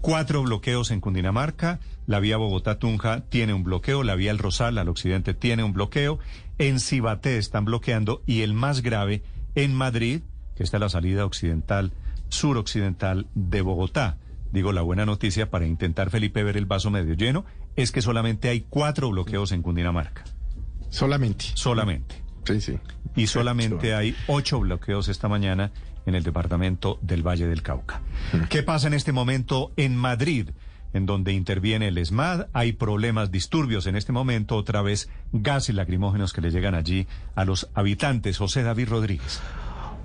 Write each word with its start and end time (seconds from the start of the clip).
cuatro 0.00 0.42
bloqueos 0.42 0.90
en 0.90 1.00
Cundinamarca. 1.00 1.80
La 2.06 2.20
vía 2.20 2.36
Bogotá-Tunja 2.36 3.24
tiene 3.28 3.52
un 3.54 3.64
bloqueo, 3.64 4.02
la 4.02 4.14
vía 4.14 4.30
El 4.30 4.38
Rosal 4.38 4.78
al 4.78 4.88
occidente 4.88 5.34
tiene 5.34 5.62
un 5.62 5.72
bloqueo, 5.72 6.18
en 6.58 6.80
Cibaté 6.80 7.38
están 7.38 7.64
bloqueando 7.64 8.22
y 8.26 8.42
el 8.42 8.54
más 8.54 8.82
grave 8.82 9.22
en 9.54 9.74
Madrid, 9.74 10.22
que 10.56 10.62
está 10.62 10.78
a 10.78 10.80
la 10.80 10.88
salida 10.88 11.24
occidental, 11.24 11.92
suroccidental 12.28 13.26
de 13.34 13.60
Bogotá. 13.60 14.18
Digo, 14.52 14.72
la 14.72 14.82
buena 14.82 15.04
noticia 15.04 15.50
para 15.50 15.66
intentar, 15.66 16.10
Felipe, 16.10 16.42
ver 16.42 16.56
el 16.56 16.66
vaso 16.66 16.90
medio 16.90 17.14
lleno, 17.14 17.44
es 17.76 17.92
que 17.92 18.00
solamente 18.00 18.48
hay 18.48 18.62
cuatro 18.62 19.10
bloqueos 19.10 19.52
en 19.52 19.62
Cundinamarca. 19.62 20.24
Solamente. 20.88 21.46
Solamente. 21.54 22.22
Sí, 22.44 22.60
sí. 22.60 22.78
Y 23.14 23.26
solamente 23.26 23.94
hay 23.94 24.16
ocho 24.26 24.60
bloqueos 24.60 25.08
esta 25.08 25.28
mañana 25.28 25.70
en 26.08 26.14
el 26.14 26.22
departamento 26.22 26.98
del 27.02 27.26
Valle 27.26 27.46
del 27.46 27.62
Cauca. 27.62 28.00
¿Qué 28.48 28.62
pasa 28.62 28.86
en 28.86 28.94
este 28.94 29.12
momento 29.12 29.72
en 29.76 29.96
Madrid? 29.96 30.50
En 30.94 31.04
donde 31.04 31.32
interviene 31.32 31.88
el 31.88 31.98
ESMAD, 31.98 32.46
hay 32.54 32.72
problemas, 32.72 33.30
disturbios 33.30 33.86
en 33.86 33.94
este 33.94 34.10
momento, 34.10 34.56
otra 34.56 34.80
vez 34.80 35.10
gas 35.32 35.68
y 35.68 35.74
lacrimógenos 35.74 36.32
que 36.32 36.40
le 36.40 36.50
llegan 36.50 36.74
allí 36.74 37.06
a 37.34 37.44
los 37.44 37.68
habitantes. 37.74 38.38
José 38.38 38.62
David 38.62 38.88
Rodríguez. 38.88 39.40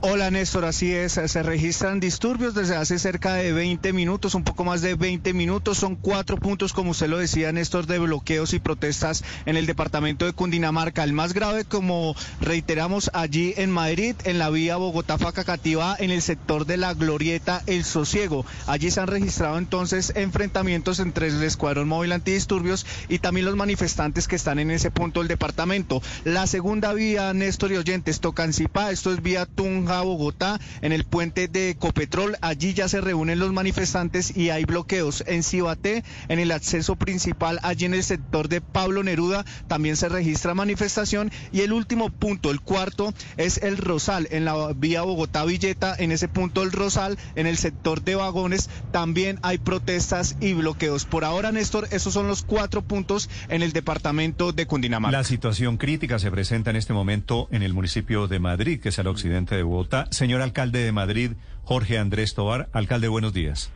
Hola 0.00 0.30
Néstor, 0.30 0.64
así 0.64 0.94
es, 0.94 1.14
se 1.14 1.42
registran 1.42 1.98
disturbios 1.98 2.54
desde 2.54 2.76
hace 2.76 3.00
cerca 3.00 3.34
de 3.34 3.52
20 3.52 3.92
minutos, 3.92 4.36
un 4.36 4.44
poco 4.44 4.62
más 4.62 4.80
de 4.80 4.94
20 4.94 5.32
minutos, 5.32 5.78
son 5.78 5.96
cuatro 5.96 6.36
puntos, 6.36 6.72
como 6.72 6.92
usted 6.92 7.08
lo 7.08 7.18
decía 7.18 7.50
Néstor, 7.50 7.88
de 7.88 7.98
bloqueos 7.98 8.54
y 8.54 8.60
protestas 8.60 9.24
en 9.44 9.56
el 9.56 9.66
departamento 9.66 10.24
de 10.24 10.34
Cundinamarca. 10.34 11.02
El 11.02 11.14
más 11.14 11.32
grave, 11.32 11.64
como 11.64 12.14
reiteramos, 12.40 13.10
allí 13.12 13.54
en 13.56 13.72
Madrid, 13.72 14.14
en 14.22 14.38
la 14.38 14.50
vía 14.50 14.76
Bogotá-Facacativa, 14.76 15.96
en 15.98 16.12
el 16.12 16.22
sector 16.22 16.64
de 16.64 16.76
la 16.76 16.94
Glorieta 16.94 17.64
El 17.66 17.82
Sosiego. 17.82 18.46
Allí 18.68 18.92
se 18.92 19.00
han 19.00 19.08
registrado 19.08 19.58
entonces 19.58 20.12
enfrentamientos 20.14 21.00
entre 21.00 21.26
el 21.26 21.42
Escuadrón 21.42 21.88
Móvil 21.88 22.12
Antidisturbios 22.12 22.86
y 23.08 23.18
también 23.18 23.46
los 23.46 23.56
manifestantes 23.56 24.28
que 24.28 24.36
están 24.36 24.60
en 24.60 24.70
ese 24.70 24.92
punto 24.92 25.18
del 25.18 25.28
departamento. 25.28 26.00
La 26.22 26.46
segunda 26.46 26.92
vía, 26.92 27.34
Néstor 27.34 27.72
y 27.72 27.78
oyentes, 27.78 28.20
Tocancipá, 28.20 28.92
esto 28.92 29.12
es 29.12 29.22
vía 29.22 29.44
Tunja 29.44 29.87
a 29.90 30.02
Bogotá, 30.02 30.60
en 30.82 30.92
el 30.92 31.04
puente 31.04 31.48
de 31.48 31.76
Copetrol. 31.78 32.36
Allí 32.40 32.74
ya 32.74 32.88
se 32.88 33.00
reúnen 33.00 33.38
los 33.38 33.52
manifestantes 33.52 34.36
y 34.36 34.50
hay 34.50 34.64
bloqueos. 34.64 35.24
En 35.26 35.42
Cibaté, 35.42 36.04
en 36.28 36.38
el 36.38 36.52
acceso 36.52 36.96
principal, 36.96 37.58
allí 37.62 37.86
en 37.86 37.94
el 37.94 38.02
sector 38.02 38.48
de 38.48 38.60
Pablo 38.60 39.02
Neruda, 39.02 39.44
también 39.66 39.96
se 39.96 40.08
registra 40.08 40.54
manifestación. 40.54 41.30
Y 41.52 41.60
el 41.60 41.72
último 41.72 42.10
punto, 42.10 42.50
el 42.50 42.60
cuarto, 42.60 43.14
es 43.36 43.58
el 43.58 43.76
Rosal, 43.76 44.28
en 44.30 44.44
la 44.44 44.72
vía 44.74 45.02
Bogotá-Villeta, 45.02 45.94
en 45.98 46.12
ese 46.12 46.28
punto 46.28 46.62
el 46.62 46.72
Rosal, 46.72 47.18
en 47.34 47.46
el 47.46 47.56
sector 47.56 48.02
de 48.02 48.14
vagones, 48.14 48.70
también 48.92 49.38
hay 49.42 49.58
protestas 49.58 50.36
y 50.40 50.54
bloqueos. 50.54 51.04
Por 51.04 51.24
ahora, 51.24 51.52
Néstor, 51.52 51.88
esos 51.90 52.12
son 52.12 52.28
los 52.28 52.42
cuatro 52.42 52.82
puntos 52.82 53.28
en 53.48 53.62
el 53.62 53.72
departamento 53.72 54.52
de 54.52 54.66
Cundinamarca. 54.66 55.16
La 55.16 55.24
situación 55.24 55.76
crítica 55.76 56.18
se 56.18 56.30
presenta 56.30 56.70
en 56.70 56.76
este 56.76 56.92
momento 56.92 57.48
en 57.50 57.62
el 57.62 57.74
municipio 57.74 58.28
de 58.28 58.38
Madrid, 58.38 58.80
que 58.80 58.90
es 58.90 58.98
al 58.98 59.06
occidente 59.06 59.54
de 59.54 59.62
Bogotá. 59.62 59.77
Señor 60.10 60.42
alcalde 60.42 60.80
de 60.80 60.92
Madrid, 60.92 61.32
Jorge 61.64 61.98
Andrés 61.98 62.34
Tobar. 62.34 62.68
Alcalde, 62.72 63.08
buenos 63.08 63.32
días. 63.32 63.72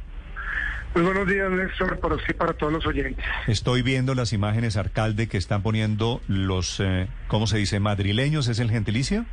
Muy 0.95 1.05
buenos 1.05 1.27
días, 1.27 1.51
Néstor, 1.51 1.99
para 2.01 2.17
usted 2.17 2.37
para 2.37 2.53
todos 2.53 2.73
los 2.73 2.87
oyentes. 2.87 3.25
Estoy 3.47 3.81
viendo 3.81 4.15
las 4.15 4.33
imágenes, 4.35 4.77
alcalde, 4.77 5.27
que 5.27 5.39
están 5.39 5.63
poniendo 5.63 6.21
los, 6.29 6.81
eh, 6.81 7.09
¿cómo 7.29 7.47
se 7.47 7.57
dice? 7.57 7.81
¿Madrileños 7.81 8.49
es 8.49 8.59
el 8.59 8.71
gentilicio? 8.71 9.25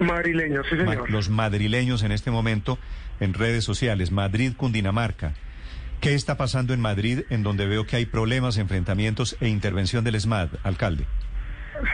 Madrileños, 0.00 0.66
sí, 0.68 0.76
señor. 0.76 1.02
Ma 1.02 1.08
los 1.08 1.28
madrileños 1.28 2.02
en 2.02 2.10
este 2.10 2.30
momento 2.30 2.78
en 3.20 3.34
redes 3.34 3.62
sociales, 3.64 4.10
Madrid, 4.10 4.54
Cundinamarca. 4.56 5.34
¿Qué 6.00 6.14
está 6.14 6.36
pasando 6.36 6.72
en 6.72 6.80
Madrid, 6.80 7.20
en 7.30 7.42
donde 7.42 7.66
veo 7.66 7.86
que 7.86 7.96
hay 7.96 8.06
problemas, 8.06 8.56
enfrentamientos 8.56 9.36
e 9.40 9.48
intervención 9.48 10.02
del 10.02 10.14
ESMAD, 10.16 10.48
alcalde? 10.64 11.04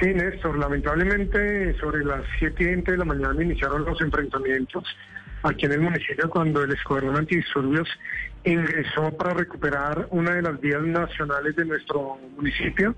Sí, 0.00 0.12
Néstor, 0.12 0.58
lamentablemente 0.58 1.74
sobre 1.78 2.04
las 2.04 2.22
7 2.38 2.62
y 2.62 2.66
20 2.66 2.92
de 2.92 2.98
la 2.98 3.04
mañana 3.04 3.42
iniciaron 3.42 3.84
los 3.84 4.00
enfrentamientos 4.00 4.84
aquí 5.42 5.66
en 5.66 5.72
el 5.72 5.80
municipio 5.80 6.28
cuando 6.28 6.62
el 6.62 6.72
Escuadrón 6.72 7.16
Antidisturbios 7.16 7.88
ingresó 8.44 9.16
para 9.16 9.34
recuperar 9.34 10.08
una 10.10 10.34
de 10.34 10.42
las 10.42 10.60
vías 10.60 10.82
nacionales 10.82 11.56
de 11.56 11.64
nuestro 11.64 12.18
municipio, 12.36 12.94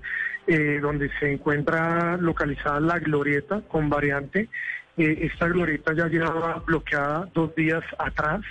eh, 0.47 0.79
donde 0.81 1.09
se 1.19 1.33
encuentra 1.33 2.17
localizada 2.17 2.79
la 2.79 2.99
glorieta 2.99 3.61
con 3.67 3.89
variante. 3.89 4.49
Esta 4.99 5.47
glorieta 5.47 5.93
ya 5.93 6.07
llevaba 6.07 6.61
bloqueada 6.65 7.29
dos 7.33 7.55
días 7.55 7.83
atrás 7.97 8.41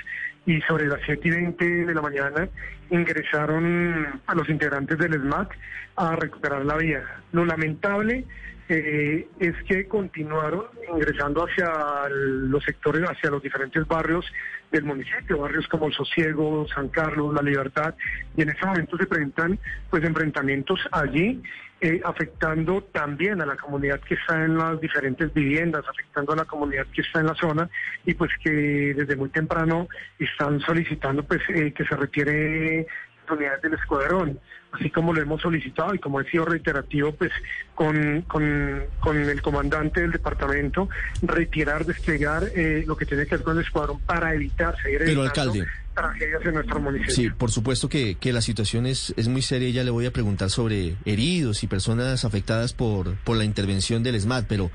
y 0.46 0.62
sobre 0.62 0.86
las 0.86 1.00
7 1.04 1.28
y 1.28 1.30
20 1.30 1.64
de 1.84 1.94
la 1.94 2.00
mañana 2.00 2.48
ingresaron 2.88 4.22
a 4.26 4.34
los 4.34 4.48
integrantes 4.48 4.96
del 4.96 5.12
SMAC 5.12 5.54
a 5.96 6.16
recuperar 6.16 6.64
la 6.64 6.78
vía. 6.78 7.02
Lo 7.32 7.44
lamentable 7.44 8.24
eh, 8.70 9.28
es 9.38 9.54
que 9.64 9.86
continuaron 9.88 10.64
ingresando 10.94 11.46
hacia 11.46 11.70
los 12.08 12.64
sectores, 12.64 13.02
hacia 13.02 13.30
los 13.30 13.42
diferentes 13.42 13.86
barrios 13.86 14.24
del 14.72 14.84
municipio, 14.84 15.38
barrios 15.38 15.68
como 15.68 15.88
el 15.88 15.92
Sosiego, 15.92 16.66
San 16.74 16.88
Carlos, 16.88 17.34
La 17.34 17.42
Libertad, 17.42 17.94
y 18.36 18.42
en 18.42 18.48
este 18.48 18.64
momento 18.64 18.96
se 18.96 19.06
presentan 19.06 19.58
pues 19.90 20.02
enfrentamientos 20.02 20.80
allí 20.92 21.42
eh, 21.80 22.00
afectando 22.04 22.82
también 22.82 23.40
a 23.40 23.46
la 23.46 23.56
comunidad 23.56 24.00
que 24.00 24.14
está 24.14 24.44
en 24.44 24.58
las 24.58 24.80
diferentes 24.80 25.32
viviendas, 25.32 25.84
afectando 25.88 26.32
a 26.32 26.36
la 26.36 26.44
comunidad 26.44 26.86
que 26.92 27.02
está 27.02 27.20
en 27.20 27.26
la 27.26 27.34
zona 27.34 27.70
y 28.04 28.14
pues 28.14 28.30
que 28.42 28.50
desde 28.96 29.14
muy 29.14 29.28
temprano 29.28 29.88
están 30.18 30.60
solicitando 30.60 31.22
pues 31.22 31.40
eh, 31.48 31.72
que 31.72 31.84
se 31.84 31.96
retire 31.96 32.86
unidades 33.30 33.62
del 33.62 33.74
escuadrón, 33.74 34.40
así 34.72 34.90
como 34.90 35.12
lo 35.12 35.20
hemos 35.20 35.40
solicitado 35.40 35.94
y 35.94 35.98
como 35.98 36.20
he 36.20 36.30
sido 36.30 36.46
reiterativo 36.46 37.12
pues 37.12 37.30
con, 37.74 38.22
con, 38.22 38.84
con 39.00 39.16
el 39.16 39.42
comandante 39.42 40.00
del 40.00 40.12
departamento, 40.12 40.88
retirar, 41.22 41.84
desplegar 41.84 42.44
eh, 42.54 42.84
lo 42.86 42.96
que 42.96 43.06
tiene 43.06 43.26
que 43.26 43.36
ver 43.36 43.44
con 43.44 43.56
el 43.56 43.64
escuadrón 43.64 44.00
para 44.00 44.34
evitar 44.34 44.76
seguir 44.82 45.02
Pero 45.04 45.22
alcalde 45.22 45.66
tragedias 45.98 46.44
en 46.44 46.54
nuestro 46.54 46.80
municipio. 46.80 47.14
Sí, 47.14 47.30
por 47.30 47.50
supuesto 47.50 47.88
que, 47.88 48.14
que 48.16 48.32
la 48.32 48.40
situación 48.40 48.86
es, 48.86 49.12
es 49.16 49.28
muy 49.28 49.42
seria. 49.42 49.68
Ya 49.70 49.84
le 49.84 49.90
voy 49.90 50.06
a 50.06 50.12
preguntar 50.12 50.50
sobre 50.50 50.96
heridos 51.04 51.62
y 51.62 51.66
personas 51.66 52.24
afectadas 52.24 52.72
por, 52.72 53.16
por 53.24 53.36
la 53.36 53.44
intervención 53.44 54.02
del 54.02 54.20
SMAT, 54.20 54.46
pero 54.46 54.70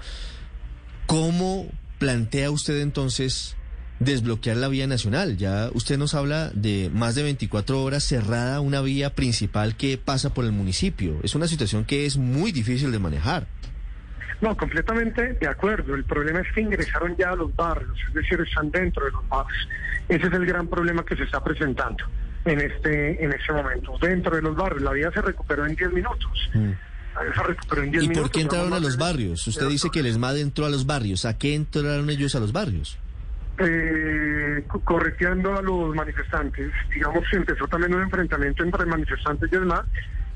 ¿cómo 1.07 1.67
plantea 1.99 2.51
usted 2.51 2.81
entonces 2.81 3.55
desbloquear 3.99 4.57
la 4.57 4.67
vía 4.67 4.87
nacional? 4.87 5.37
Ya 5.37 5.69
usted 5.73 5.97
nos 5.97 6.13
habla 6.13 6.51
de 6.53 6.91
más 6.93 7.15
de 7.15 7.23
24 7.23 7.81
horas 7.81 8.03
cerrada 8.03 8.59
una 8.59 8.81
vía 8.81 9.15
principal 9.15 9.77
que 9.77 9.97
pasa 9.97 10.33
por 10.33 10.45
el 10.45 10.51
municipio. 10.51 11.19
Es 11.23 11.35
una 11.35 11.47
situación 11.47 11.85
que 11.85 12.05
es 12.05 12.17
muy 12.17 12.51
difícil 12.51 12.91
de 12.91 12.99
manejar. 12.99 13.47
No, 14.43 14.57
completamente 14.57 15.33
de 15.39 15.47
acuerdo. 15.47 15.95
El 15.95 16.03
problema 16.03 16.41
es 16.41 16.47
que 16.53 16.61
ingresaron 16.61 17.15
ya 17.17 17.29
a 17.29 17.35
los 17.35 17.55
barrios, 17.55 17.97
es 18.09 18.13
decir, 18.13 18.39
están 18.41 18.69
dentro 18.71 19.05
de 19.05 19.11
los 19.11 19.27
barrios. 19.29 19.67
Ese 20.09 20.27
es 20.27 20.33
el 20.33 20.45
gran 20.45 20.67
problema 20.67 21.05
que 21.05 21.15
se 21.15 21.23
está 21.23 21.41
presentando 21.41 22.03
en 22.43 22.59
este 22.59 23.23
en 23.23 23.31
este 23.31 23.53
momento. 23.53 23.93
Dentro 24.01 24.35
de 24.35 24.41
los 24.41 24.53
barrios, 24.55 24.81
la 24.81 24.91
vía 24.91 25.09
se 25.13 25.21
recuperó 25.21 25.65
en 25.65 25.75
10 25.75 25.93
minutos. 25.93 26.49
Mm. 26.53 26.71
Se 27.35 27.43
recuperó 27.43 27.83
en 27.83 27.91
10 27.91 28.03
¿Y 28.03 28.07
minutos. 28.09 28.29
por 28.29 28.31
qué 28.35 28.41
entraron 28.41 28.73
a 28.73 28.79
los 28.79 28.97
barrios? 28.97 29.47
Usted 29.47 29.67
dice 29.69 29.89
que 29.91 29.99
el 30.01 30.07
ESMAD 30.07 30.37
entró 30.39 30.65
a 30.65 30.69
los 30.69 30.85
barrios. 30.85 31.23
¿A 31.25 31.37
qué 31.37 31.55
entraron 31.55 32.09
ellos 32.09 32.35
a 32.35 32.39
los 32.41 32.51
barrios? 32.51 32.97
eh, 33.59 34.63
co- 34.67 34.79
correteando 34.81 35.55
a 35.57 35.61
los 35.61 35.95
manifestantes. 35.95 36.71
Digamos, 36.93 37.23
se 37.29 37.37
empezó 37.37 37.67
también 37.67 37.93
un 37.93 38.01
enfrentamiento 38.01 38.63
entre 38.63 38.85
manifestantes 38.85 39.47
y 39.51 39.55
demás. 39.55 39.83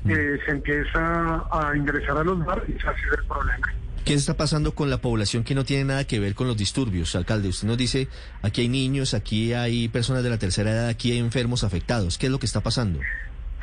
Eh, 0.08 0.38
se 0.46 0.52
empieza 0.52 1.44
a 1.50 1.72
ingresar 1.76 2.16
a 2.16 2.24
los 2.24 2.42
barrios 2.44 2.80
ha 2.86 2.94
sido 2.96 3.14
el 3.18 3.24
problema. 3.26 3.66
¿Qué 4.08 4.14
está 4.14 4.38
pasando 4.38 4.74
con 4.74 4.88
la 4.88 5.02
población 5.02 5.44
que 5.44 5.54
no 5.54 5.66
tiene 5.66 5.84
nada 5.84 6.06
que 6.06 6.18
ver 6.18 6.34
con 6.34 6.46
los 6.46 6.56
disturbios, 6.56 7.14
alcalde? 7.14 7.50
Usted 7.50 7.68
nos 7.68 7.76
dice, 7.76 8.08
aquí 8.40 8.62
hay 8.62 8.68
niños, 8.70 9.12
aquí 9.12 9.52
hay 9.52 9.88
personas 9.88 10.22
de 10.22 10.30
la 10.30 10.38
tercera 10.38 10.70
edad, 10.70 10.88
aquí 10.88 11.12
hay 11.12 11.18
enfermos 11.18 11.62
afectados. 11.62 12.16
¿Qué 12.16 12.24
es 12.24 12.32
lo 12.32 12.38
que 12.38 12.46
está 12.46 12.62
pasando? 12.62 13.00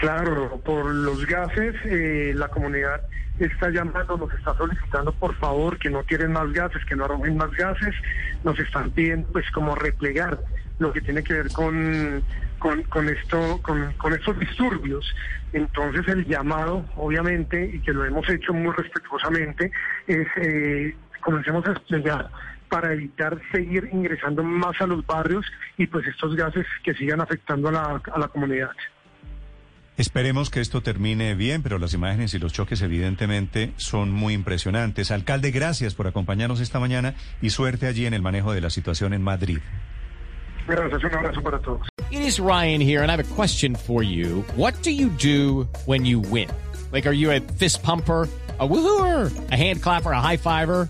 Claro, 0.06 0.62
por 0.64 0.86
los 0.94 1.26
gases, 1.26 1.74
eh, 1.84 2.32
la 2.36 2.48
comunidad 2.50 3.02
está 3.40 3.72
llamando, 3.72 4.18
nos 4.18 4.32
está 4.36 4.56
solicitando 4.56 5.12
por 5.14 5.34
favor 5.38 5.80
que 5.80 5.90
no 5.90 6.04
tiren 6.04 6.32
más 6.32 6.54
gases, 6.54 6.86
que 6.86 6.96
no 6.96 7.06
arrojen 7.06 7.36
más 7.36 7.50
gases, 7.54 7.96
nos 8.44 8.60
están 8.60 8.92
pidiendo 8.92 9.28
pues 9.30 9.50
como 9.50 9.74
replegar 9.74 10.40
lo 10.78 10.94
que 10.94 11.02
tiene 11.02 11.24
que 11.24 11.34
ver 11.34 11.52
con, 11.52 12.24
con, 12.60 13.10
esto, 13.10 13.60
con, 13.64 13.94
con 13.94 14.14
estos 14.14 14.38
disturbios. 14.38 15.12
Entonces 15.54 16.08
el 16.08 16.24
llamado, 16.28 16.86
obviamente, 16.98 17.66
y 17.66 17.80
que 17.80 17.92
lo 17.92 18.06
hemos 18.06 18.30
hecho 18.30 18.54
muy 18.54 18.76
respetuosamente, 18.76 19.72
es 20.06 20.28
eh, 20.36 20.96
comencemos 21.22 21.66
a 21.66 21.72
desplegar 21.72 22.30
para 22.70 22.94
evitar 22.94 23.42
seguir 23.52 23.90
ingresando 23.92 24.44
más 24.44 24.80
a 24.82 24.86
los 24.86 25.04
barrios 25.08 25.48
y 25.78 25.88
pues 25.88 26.06
estos 26.06 26.36
gases 26.36 26.68
que 26.84 26.94
sigan 26.94 27.22
afectando 27.22 27.70
a 27.70 27.72
la, 27.72 28.02
a 28.14 28.20
la 28.20 28.28
comunidad. 28.28 28.70
Esperemos 29.98 30.50
que 30.50 30.60
esto 30.60 30.82
termine 30.82 31.36
bien, 31.36 31.64
pero 31.64 31.80
las 31.80 31.94
imágenes 31.94 32.34
y 32.34 32.40
los 32.40 32.52
choques 32.52 32.82
evidentemente 32.82 33.74
son 33.78 34.12
muy 34.12 34.34
impresionantes. 34.34 35.10
Alcalde, 35.10 35.52
gracias 35.52 35.96
por 35.96 36.08
acompañarnos 36.08 36.60
esta 36.60 36.80
mañana 36.80 37.16
y 37.42 37.52
suerte 37.52 37.88
allí 37.88 38.06
en 38.06 38.14
el 38.14 38.22
manejo 38.22 38.52
de 38.52 38.62
la 38.62 38.70
situación 38.70 39.14
en 39.14 39.22
Madrid. 39.22 39.60
Gracias, 40.68 41.04
un 41.04 41.14
abrazo 41.14 41.42
para 41.42 41.60
todos. 41.60 41.88
It 42.12 42.22
is 42.22 42.40
Ryan 42.40 42.82
here 42.82 43.04
and 43.04 43.10
I 43.10 43.16
have 43.16 43.20
a 43.20 43.36
question 43.36 43.76
for 43.76 44.04
you. 44.04 44.44
What 44.58 44.74
do 44.84 44.92
you 44.92 45.10
do 45.10 45.68
when 45.86 46.06
you 46.06 46.20
win? 46.20 46.50
Like, 46.92 47.08
are 47.08 47.16
you 47.16 47.32
a 47.32 47.40
fist 47.40 47.82
pumper? 47.82 48.28
a 48.60 48.68
woohooer, 48.68 49.52
a 49.52 49.56
hand 49.56 49.82
clapper, 49.82 50.12
a 50.12 50.22
high 50.22 50.38
fiver. 50.38 50.90